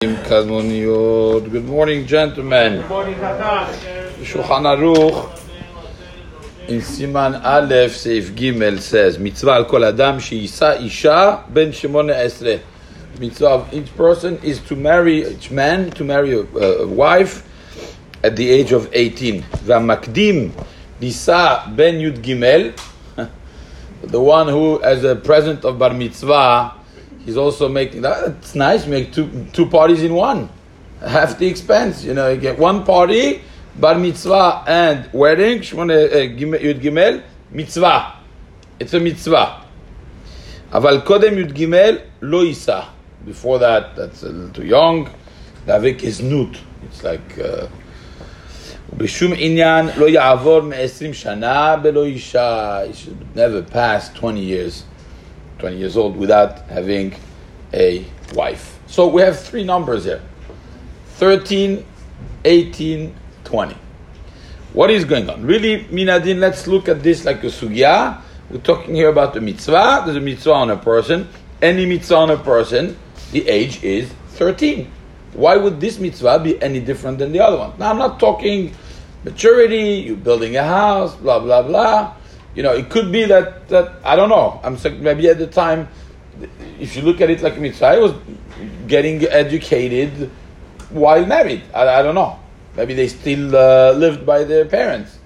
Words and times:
Good 0.00 0.46
morning, 0.46 2.06
gentlemen. 2.06 2.82
Shulchan 4.22 4.62
Aruch 4.62 5.40
in 6.68 6.78
Siman 6.78 7.44
Aleph 7.44 7.94
Seif 7.94 8.30
Gimel 8.30 8.78
says 8.78 9.18
Mitzvah 9.18 9.54
al 9.54 9.64
kol 9.64 9.84
adam 9.84 10.18
sheisa 10.18 10.80
isha 10.80 11.42
ben 11.48 11.72
shemone 11.72 12.14
esre. 12.14 12.60
Mitzvah 13.18 13.48
of 13.48 13.74
each 13.74 13.92
person 13.96 14.38
is 14.44 14.60
to 14.60 14.76
marry 14.76 15.26
each 15.26 15.50
man 15.50 15.90
to 15.90 16.04
marry 16.04 16.32
a, 16.32 16.42
a 16.42 16.86
wife 16.86 17.42
at 18.22 18.36
the 18.36 18.48
age 18.48 18.70
of 18.70 18.88
18. 18.92 19.42
V'amakdim 19.66 20.52
nisa 21.00 21.72
ben 21.74 21.96
yud 21.96 22.22
gimel. 22.22 22.72
The 24.02 24.20
one 24.20 24.46
who, 24.46 24.80
as 24.80 25.02
a 25.02 25.16
present 25.16 25.64
of 25.64 25.80
bar 25.80 25.92
mitzvah, 25.92 26.77
he's 27.27 27.37
also 27.37 27.69
making 27.69 28.01
that. 28.01 28.29
It's 28.39 28.55
nice. 28.55 28.85
Make 28.87 29.13
two 29.13 29.47
two 29.53 29.65
parties 29.65 30.03
in 30.03 30.13
one. 30.13 30.49
Half 31.01 31.37
the 31.37 31.47
expense. 31.47 32.03
You 32.03 32.13
know, 32.13 32.29
you 32.29 32.39
get 32.39 32.57
one 32.57 32.85
party, 32.85 33.41
bar 33.75 33.95
mitzvah 33.95 34.63
and 34.67 35.09
wedding. 35.13 35.59
Shmone 35.59 36.37
yud 36.39 36.81
gimel 36.81 37.23
mitzvah. 37.51 38.13
It's 38.79 38.93
a 38.93 38.99
mitzvah. 38.99 39.65
Aval 40.71 41.03
kodem 41.03 41.35
yud 41.35 41.53
gimel 41.53 42.01
lo 42.21 42.43
isa. 42.43 42.89
Before 43.25 43.59
that, 43.59 43.95
that's 43.95 44.23
a 44.23 44.29
little 44.29 44.49
too 44.49 44.65
young. 44.65 45.09
Davik 45.65 46.03
is 46.03 46.21
nut. 46.21 46.57
It's 46.83 47.03
like. 47.03 47.39
Uh, 47.39 47.67
בשום 48.97 49.31
עניין 49.37 49.89
לא 49.97 50.09
יעבור 50.09 50.61
מ-20 50.61 51.13
שנה 51.13 51.75
בלא 51.77 52.05
אישה. 52.05 52.79
He 52.85 52.93
should 52.93 53.35
never 53.35 53.63
pass 53.73 54.09
20 54.13 54.39
years 54.39 54.83
20 55.63 55.77
years 55.77 55.95
old 55.95 56.17
without 56.17 56.59
having 56.69 57.15
a 57.72 58.04
wife. 58.34 58.78
So 58.86 59.08
we 59.08 59.22
have 59.22 59.38
three 59.38 59.64
numbers 59.64 60.04
here 60.04 60.22
13, 61.16 61.84
18, 62.44 63.14
20. 63.44 63.76
What 64.72 64.90
is 64.90 65.04
going 65.04 65.28
on? 65.30 65.44
Really, 65.44 65.84
Minadin, 65.84 66.38
let's 66.38 66.66
look 66.66 66.88
at 66.88 67.02
this 67.02 67.24
like 67.24 67.42
a 67.42 67.48
sugya. 67.48 68.20
We're 68.50 68.58
talking 68.58 68.94
here 68.94 69.08
about 69.08 69.34
the 69.34 69.40
mitzvah. 69.40 70.02
There's 70.04 70.16
a 70.16 70.20
mitzvah 70.20 70.52
on 70.52 70.70
a 70.70 70.76
person. 70.76 71.28
Any 71.60 71.86
mitzvah 71.86 72.16
on 72.16 72.30
a 72.30 72.36
person, 72.36 72.96
the 73.32 73.48
age 73.48 73.82
is 73.82 74.12
13. 74.36 74.90
Why 75.32 75.56
would 75.56 75.80
this 75.80 75.98
mitzvah 75.98 76.40
be 76.40 76.60
any 76.62 76.80
different 76.80 77.18
than 77.18 77.32
the 77.32 77.40
other 77.40 77.58
one? 77.58 77.72
Now, 77.78 77.90
I'm 77.90 77.98
not 77.98 78.20
talking 78.20 78.74
maturity, 79.24 80.04
you're 80.06 80.16
building 80.16 80.56
a 80.56 80.62
house, 80.62 81.14
blah, 81.16 81.38
blah, 81.40 81.62
blah. 81.62 82.14
You 82.54 82.62
know, 82.62 82.72
it 82.72 82.88
could 82.90 83.12
be 83.12 83.24
that, 83.24 83.68
that 83.68 83.92
I 84.04 84.16
don't 84.16 84.28
know. 84.28 84.60
I'm 84.62 84.76
saying 84.76 85.02
maybe 85.02 85.28
at 85.28 85.38
the 85.38 85.46
time, 85.46 85.88
if 86.80 86.96
you 86.96 87.02
look 87.02 87.20
at 87.20 87.30
it 87.30 87.42
like 87.42 87.54
I 87.82 87.98
was 87.98 88.14
getting 88.86 89.24
educated 89.24 90.30
while 90.90 91.24
married. 91.26 91.62
I, 91.74 92.00
I 92.00 92.02
don't 92.02 92.14
know. 92.14 92.38
Maybe 92.76 92.94
they 92.94 93.08
still 93.08 93.54
uh, 93.56 93.92
lived 93.92 94.24
by 94.24 94.44
their 94.44 94.64
parents. 94.64 95.18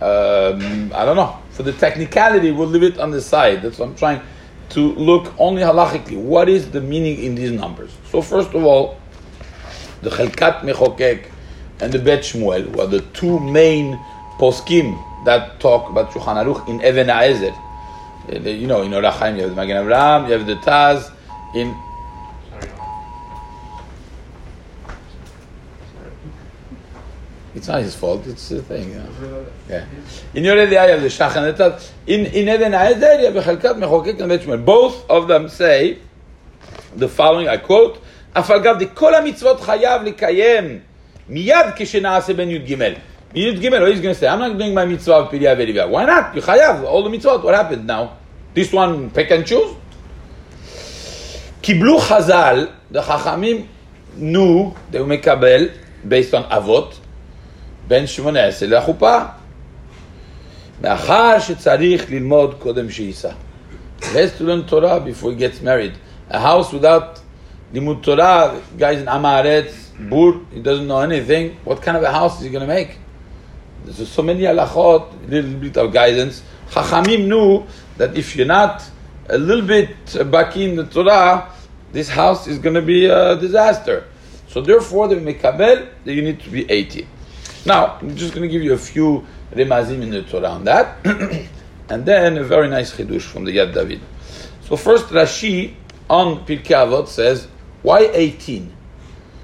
Um, 0.00 0.92
I 0.94 1.04
don't 1.04 1.16
know. 1.16 1.38
For 1.50 1.62
the 1.62 1.72
technicality, 1.72 2.50
we'll 2.50 2.66
leave 2.66 2.82
it 2.82 2.98
on 2.98 3.10
the 3.12 3.20
side. 3.20 3.62
That's 3.62 3.78
what 3.78 3.88
I'm 3.88 3.94
trying 3.94 4.20
to 4.70 4.92
look 4.94 5.32
only 5.38 5.62
halachically. 5.62 6.16
What 6.20 6.48
is 6.48 6.70
the 6.70 6.80
meaning 6.80 7.22
in 7.22 7.34
these 7.34 7.52
numbers? 7.52 7.96
So 8.10 8.20
first 8.20 8.52
of 8.54 8.64
all, 8.64 8.98
the 10.00 10.10
Chelkat 10.10 10.62
Mechokek 10.62 11.30
and 11.80 11.92
the 11.92 11.98
Bet 11.98 12.20
Shmuel 12.20 12.74
were 12.74 12.86
the 12.86 13.02
two 13.12 13.38
main 13.38 13.96
poskim 14.38 14.98
that 15.24 15.60
talk 15.60 15.88
about 15.88 16.10
Shulchan 16.10 16.44
Aruch 16.44 16.68
in 16.68 16.80
Even 16.84 17.06
HaEzer. 17.06 17.56
Uh, 18.30 18.38
you 18.38 18.66
know, 18.66 18.82
in 18.82 18.92
Orach 18.92 19.14
Chaim 19.14 19.36
you 19.36 19.42
have 19.42 19.50
the 19.50 19.56
Magen 19.56 19.76
Avraham, 19.76 20.26
you 20.26 20.32
have 20.32 20.46
the 20.46 20.56
Taz, 20.56 21.10
in 21.54 21.74
It's 27.54 27.68
not 27.68 27.82
his 27.82 27.94
fault. 27.94 28.26
It's 28.26 28.48
the 28.48 28.62
thing. 28.62 28.90
Yeah. 29.68 29.84
In 30.34 30.42
your 30.42 30.56
you 30.56 30.76
have 30.76 31.02
the 31.02 31.08
Shach 31.08 31.36
and 31.36 31.56
the 31.56 31.70
Taz. 31.70 31.90
In 32.06 32.26
in 32.26 32.48
Eden 32.48 32.72
you 32.72 33.30
have 33.30 33.44
Chelkat 33.44 33.78
Mechokek 33.78 34.18
and 34.20 34.28
Bet 34.28 34.40
Shmuel. 34.40 34.64
Both 34.64 35.08
of 35.10 35.28
them 35.28 35.48
say 35.48 35.98
the 36.96 37.08
following. 37.08 37.48
I 37.48 37.58
quote: 37.58 38.00
"אף 38.32 38.50
על 38.50 38.62
גב 38.62 38.78
דכל 38.78 39.14
המצוות 39.14 39.60
חייב 39.60 40.02
לקיים 40.02 40.78
מיד 41.28 41.66
כשנעשה 41.76 42.34
בן 42.34 42.50
י"ג." 42.50 42.96
Gimel. 43.34 43.82
or 43.82 43.86
he's 43.86 44.00
going 44.00 44.14
to 44.14 44.14
say, 44.14 44.28
I'm 44.28 44.38
not 44.38 44.58
doing 44.58 44.74
my 44.74 44.84
mitzvah 44.84 45.14
of 45.14 45.30
Piriyah 45.30 45.88
Why 45.88 46.04
not? 46.04 46.34
You 46.34 46.42
chayav 46.42 46.84
all 46.84 47.02
the 47.02 47.10
mitzvot. 47.10 47.42
What 47.42 47.54
happened 47.54 47.86
now? 47.86 48.18
This 48.53 48.73
one, 48.73 49.09
pick 49.11 49.31
and 49.31 49.45
choose? 49.45 49.75
קיבלו 51.61 51.99
חז"ל, 51.99 52.67
the 52.91 53.01
חכמים 53.01 53.65
knew, 54.19 54.73
they 54.91 54.97
will 54.97 55.05
מקבל, 55.05 55.69
based 56.07 56.33
on 56.33 56.51
אבות, 56.51 56.93
בין 57.87 58.07
שמונה 58.07 58.43
עשרה 58.45 58.69
לחופה. 58.69 59.19
מאחר 60.81 61.39
שצריך 61.39 62.11
ללמוד 62.11 62.55
קודם 62.59 62.89
שייסע. 62.89 63.29
He 64.01 64.05
has 64.05 64.37
to 64.37 64.43
learn 64.43 64.63
Torah 64.67 64.99
before 64.99 65.31
he 65.31 65.35
gets 65.35 65.61
married. 65.61 65.93
A 66.29 66.39
house 66.39 66.71
without 66.71 67.19
Limud 67.73 68.03
Torah, 68.03 68.61
guys 68.77 68.99
in 68.99 69.07
Amaretz, 69.07 69.73
Bur, 70.09 70.39
he 70.53 70.61
doesn't 70.61 70.87
know 70.87 70.99
anything. 70.99 71.57
What 71.63 71.81
kind 71.81 71.97
of 71.97 72.03
a 72.03 72.11
house 72.11 72.37
is 72.37 72.43
he 72.43 72.49
going 72.49 72.67
to 72.67 72.73
make? 72.73 72.97
There's 73.83 74.07
so 74.07 74.21
many 74.21 74.41
halachot, 74.41 75.27
a 75.27 75.31
little 75.31 75.53
bit 75.53 75.77
of 75.77 75.91
guidance. 75.91 76.43
Chachamim 76.72 77.28
knew 77.28 77.66
that 77.98 78.16
if 78.16 78.34
you're 78.34 78.46
not 78.46 78.82
a 79.28 79.36
little 79.36 79.66
bit 79.66 79.94
back 80.30 80.56
in 80.56 80.74
the 80.74 80.86
Torah, 80.86 81.50
this 81.92 82.08
house 82.08 82.46
is 82.46 82.58
going 82.58 82.74
to 82.74 82.80
be 82.80 83.04
a 83.04 83.36
disaster. 83.36 84.08
So 84.48 84.62
therefore, 84.62 85.08
the 85.08 85.16
mekabel, 85.16 85.88
you 86.06 86.22
need 86.22 86.40
to 86.40 86.50
be 86.50 86.70
18. 86.70 87.06
Now, 87.66 87.98
I'm 88.00 88.16
just 88.16 88.34
going 88.34 88.48
to 88.48 88.52
give 88.52 88.62
you 88.62 88.72
a 88.72 88.78
few 88.78 89.26
remazim 89.52 90.00
in 90.00 90.08
the 90.08 90.22
Torah 90.22 90.48
on 90.48 90.64
that, 90.64 91.04
and 91.90 92.06
then 92.06 92.38
a 92.38 92.44
very 92.44 92.68
nice 92.68 92.96
chidush 92.96 93.22
from 93.22 93.44
the 93.44 93.54
Yad 93.54 93.74
David. 93.74 94.00
So 94.62 94.76
first, 94.76 95.08
Rashi 95.08 95.74
on 96.08 96.46
Pirkei 96.46 96.86
Avot 96.86 97.06
says 97.06 97.48
why 97.82 98.08
18? 98.12 98.74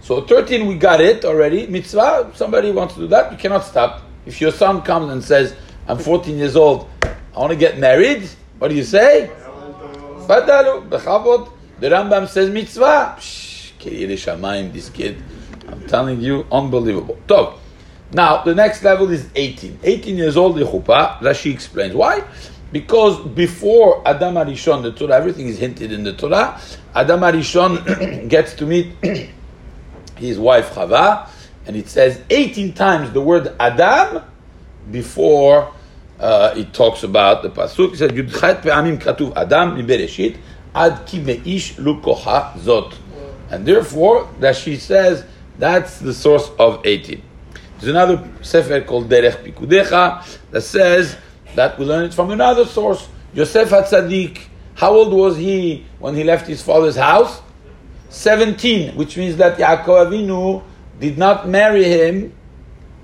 So 0.00 0.22
13, 0.22 0.66
we 0.66 0.76
got 0.76 1.00
it 1.02 1.26
already. 1.26 1.66
Mitzvah, 1.66 2.32
somebody 2.34 2.70
wants 2.70 2.94
to 2.94 3.00
do 3.00 3.06
that, 3.08 3.30
you 3.30 3.36
cannot 3.36 3.64
stop. 3.64 4.02
If 4.24 4.40
your 4.40 4.52
son 4.52 4.80
comes 4.82 5.12
and 5.12 5.22
says, 5.22 5.54
I'm 5.88 5.98
14 5.98 6.36
years 6.36 6.56
old, 6.56 6.88
I 7.02 7.38
want 7.38 7.50
to 7.50 7.56
get 7.56 7.78
married, 7.78 8.28
what 8.58 8.68
do 8.68 8.74
you 8.74 8.84
say? 8.84 9.30
The 11.80 11.88
Rambam 11.88 12.28
says 12.28 12.50
mitzvah. 12.50 13.16
This 14.72 14.90
kid. 14.90 15.22
I'm 15.66 15.86
telling 15.86 16.20
you, 16.20 16.46
unbelievable. 16.52 17.18
So, 17.28 17.58
now 18.12 18.42
the 18.42 18.54
next 18.54 18.82
level 18.82 19.10
is 19.10 19.28
18. 19.34 19.80
18 19.82 20.16
years 20.16 20.36
old, 20.36 20.56
the. 20.56 20.64
Rashi 20.64 21.52
explains 21.52 21.94
why. 21.94 22.22
Because 22.72 23.18
before 23.28 24.06
Adam 24.06 24.34
Arishon, 24.34 24.82
the 24.82 24.92
Torah, 24.92 25.14
everything 25.16 25.48
is 25.48 25.58
hinted 25.58 25.90
in 25.90 26.04
the 26.04 26.12
Torah. 26.12 26.60
Adam 26.94 27.20
Arishon 27.20 28.28
gets 28.28 28.54
to 28.54 28.66
meet 28.66 28.92
his 30.16 30.38
wife 30.38 30.74
Chava, 30.74 31.28
and 31.66 31.76
it 31.76 31.88
says 31.88 32.20
18 32.30 32.74
times 32.74 33.10
the 33.12 33.20
word 33.20 33.54
Adam 33.58 34.22
before 34.90 35.72
uh, 36.18 36.54
it 36.56 36.72
talks 36.72 37.02
about 37.02 37.42
the 37.42 37.50
pasuk. 37.50 37.94
It 37.94 37.98
says 37.98 38.10
Yudchet 38.12 38.62
ve'amim 38.62 38.98
katuv 38.98 39.36
Adam 39.36 39.76
mibereshit 39.76 40.36
ad 40.74 41.06
ki 41.06 41.20
meish 41.20 41.74
lukoha 41.74 42.52
zot, 42.54 42.94
and 43.50 43.66
therefore 43.66 44.28
that 44.40 44.56
she 44.56 44.76
says 44.76 45.24
that's 45.58 45.98
the 45.98 46.14
source 46.14 46.50
of 46.58 46.80
18. 46.84 47.22
There's 47.78 47.90
another 47.90 48.28
sefer 48.42 48.82
called 48.82 49.08
Derech 49.08 49.42
Pikudecha 49.42 50.38
that 50.50 50.60
says 50.60 51.16
that 51.54 51.78
we 51.78 51.84
learn 51.86 52.04
it 52.04 52.14
from 52.14 52.30
another 52.30 52.66
source. 52.66 53.08
Yosef 53.32 53.70
HaTzadik, 53.70 54.40
how 54.74 54.92
old 54.92 55.12
was 55.12 55.36
he 55.36 55.86
when 55.98 56.14
he 56.14 56.24
left 56.24 56.46
his 56.46 56.62
father's 56.62 56.96
house? 56.96 57.40
17, 58.10 58.96
which 58.96 59.16
means 59.16 59.36
that 59.36 59.56
Yaakov 59.56 60.10
Avinu 60.10 60.62
did 60.98 61.16
not 61.16 61.48
marry 61.48 61.84
him 61.84 62.34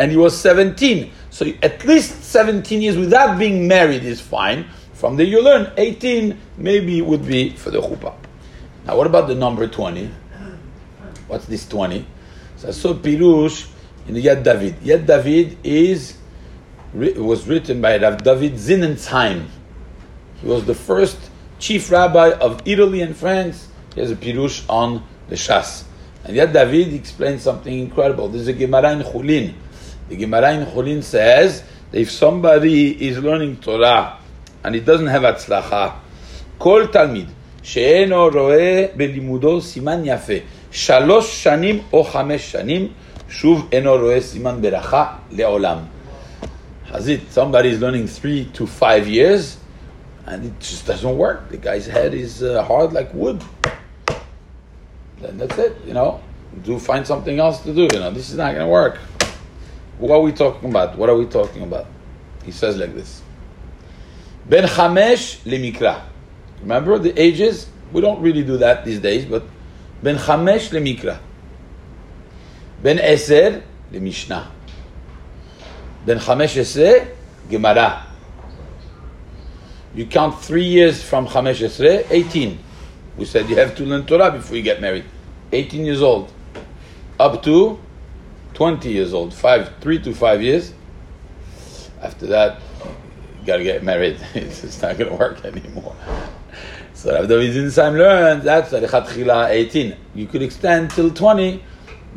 and 0.00 0.10
he 0.10 0.16
was 0.16 0.36
17. 0.40 1.12
So 1.28 1.46
at 1.62 1.84
least 1.84 2.24
17 2.24 2.80
years 2.80 2.96
without 2.96 3.38
being 3.38 3.68
married 3.68 4.02
is 4.02 4.18
fine. 4.18 4.64
From 4.94 5.16
there 5.16 5.26
you 5.26 5.42
learn 5.42 5.72
18 5.76 6.38
maybe 6.56 7.02
would 7.02 7.26
be 7.26 7.50
for 7.50 7.70
the 7.70 7.82
chuppah. 7.82 8.14
Now 8.86 8.96
what 8.96 9.06
about 9.06 9.28
the 9.28 9.34
number 9.34 9.68
20? 9.68 10.10
What's 11.28 11.44
this 11.44 11.68
20? 11.68 12.06
So 12.56 12.68
I 12.68 12.70
saw 12.70 12.94
Pirush 12.94 13.68
in 14.08 14.14
Yad 14.14 14.42
David. 14.42 14.80
Yad 14.80 15.06
David 15.06 15.58
is 15.62 16.16
was 16.94 17.46
written 17.46 17.82
by 17.82 17.98
Rav 17.98 18.22
David 18.24 18.54
Sinzheim. 18.54 19.48
He 20.40 20.46
was 20.46 20.64
the 20.64 20.74
first 20.74 21.18
chief 21.58 21.90
rabbi 21.92 22.30
of 22.40 22.62
Italy 22.64 23.02
and 23.02 23.14
France. 23.14 23.68
He 23.94 24.00
has 24.00 24.10
a 24.10 24.16
pirush 24.16 24.64
on 24.66 25.04
the 25.28 25.36
Shas. 25.36 25.84
And 26.24 26.34
Yad 26.34 26.54
David 26.54 26.94
explains 26.94 27.42
something 27.42 27.78
incredible. 27.78 28.28
There's 28.28 28.48
a 28.48 28.54
Gemara 28.54 28.92
in 28.92 29.00
Chulin. 29.00 29.54
The 30.09 30.15
Gemara 30.15 30.53
in 30.53 30.65
Chulin 30.65 31.03
says 31.03 31.63
that 31.91 31.99
if 31.99 32.11
somebody 32.11 33.07
is 33.07 33.17
learning 33.19 33.57
Torah 33.57 34.19
and 34.63 34.75
he 34.75 34.81
doesn't 34.81 35.07
have 35.07 35.23
atzlacha, 35.23 35.95
kol 36.59 36.87
talmid 36.87 37.29
she'eno 37.61 38.29
roe 38.29 38.89
belimudo 38.89 39.61
siman 39.61 40.05
yafe. 40.05 40.43
שלוש 40.75 41.43
שנים 41.43 41.79
או 41.93 42.03
חמש 42.03 42.51
שנים, 42.51 42.87
שוב 43.29 43.67
אינו 43.71 43.95
רואה 43.95 44.21
סימן 44.21 44.61
ברכה 44.61 45.15
לעולם. 45.31 45.77
Hazit, 46.91 47.31
somebody 47.31 47.69
is 47.69 47.81
learning 47.81 48.07
three 48.07 48.45
to 48.53 48.67
five 48.67 49.07
years, 49.07 49.57
and 50.27 50.45
it 50.45 50.59
just 50.59 50.85
doesn't 50.85 51.17
work. 51.17 51.49
The 51.49 51.57
guy's 51.57 51.87
head 51.87 52.13
is 52.13 52.43
uh, 52.43 52.61
hard 52.63 52.93
like 52.93 53.13
wood. 53.13 53.41
Then 55.21 55.37
that's 55.37 55.57
it, 55.57 55.77
you 55.87 55.93
know. 55.93 56.21
Do 56.63 56.77
find 56.77 57.07
something 57.07 57.39
else 57.39 57.61
to 57.61 57.73
do, 57.73 57.87
you 57.91 57.99
know. 57.99 58.11
This 58.11 58.29
is 58.29 58.37
not 58.37 58.53
going 58.53 58.65
to 58.65 58.71
work. 58.71 58.99
What 60.00 60.12
are 60.12 60.20
we 60.20 60.32
talking 60.32 60.70
about? 60.70 60.96
What 60.96 61.10
are 61.10 61.14
we 61.14 61.26
talking 61.26 61.62
about? 61.62 61.86
He 62.42 62.52
says 62.52 62.78
like 62.78 62.94
this. 62.94 63.20
Ben 64.48 64.64
Chamesh 64.64 65.40
lemikra. 65.44 66.02
Remember 66.62 66.98
the 66.98 67.16
ages? 67.20 67.68
We 67.92 68.00
don't 68.00 68.20
really 68.22 68.42
do 68.42 68.56
that 68.56 68.86
these 68.86 68.98
days, 68.98 69.26
but 69.26 69.44
Ben 70.02 70.16
Chamesh 70.16 70.70
lemikra. 70.70 71.18
Ben 72.82 72.96
Eser 72.96 73.62
lemishnah. 73.92 74.46
Ben 76.06 76.18
Chamesh 76.18 76.56
Esre 76.56 77.08
Gemara. 77.50 78.06
You 79.94 80.06
count 80.06 80.40
three 80.40 80.64
years 80.64 81.02
from 81.02 81.26
Chamesh 81.26 81.62
Esre, 81.62 82.06
18. 82.10 82.58
We 83.18 83.26
said 83.26 83.50
you 83.50 83.56
have 83.56 83.74
to 83.76 83.84
learn 83.84 84.06
Torah 84.06 84.30
before 84.30 84.56
you 84.56 84.62
get 84.62 84.80
married. 84.80 85.04
18 85.52 85.84
years 85.84 86.00
old. 86.00 86.32
Up 87.18 87.42
to 87.42 87.78
20 88.60 88.92
years 88.92 89.14
old. 89.14 89.32
Five, 89.32 89.72
three 89.80 89.98
to 90.00 90.14
five 90.14 90.42
years. 90.42 90.74
After 92.02 92.26
that, 92.26 92.60
you 93.40 93.46
gotta 93.46 93.62
get 93.64 93.82
married. 93.82 94.18
it's 94.34 94.82
not 94.82 94.98
gonna 94.98 95.16
work 95.16 95.42
anymore. 95.46 95.96
So 96.92 97.14
Rav 97.14 97.26
David 97.26 97.56
Sinzheim 97.56 97.96
learned 97.96 98.42
that's 98.42 98.70
Chila 98.72 99.48
18. 99.48 99.96
You 100.14 100.26
could 100.26 100.42
extend 100.42 100.90
till 100.90 101.10
20. 101.10 101.64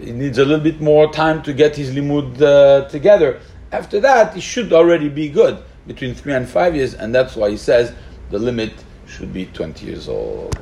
He 0.02 0.12
needs 0.12 0.38
a 0.38 0.44
little 0.44 0.62
bit 0.62 0.82
more 0.82 1.10
time 1.14 1.42
to 1.44 1.54
get 1.54 1.78
his 1.78 1.96
limud 1.96 2.42
uh, 2.42 2.90
together. 2.90 3.40
After 3.72 4.02
that, 4.02 4.34
he 4.34 4.42
should 4.42 4.74
already 4.74 5.08
be 5.08 5.30
good 5.30 5.64
between 5.88 6.14
three 6.14 6.34
and 6.34 6.46
five 6.46 6.76
years, 6.76 6.94
and 6.94 7.16
that's 7.16 7.38
why 7.38 7.52
he 7.52 7.58
says 7.58 7.94
the 8.32 8.38
limit 8.38 8.74
should 9.08 9.32
be 9.32 9.46
20 9.46 9.86
years 9.86 10.10
old. 10.10 10.54